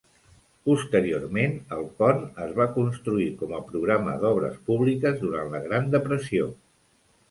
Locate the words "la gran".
5.57-5.99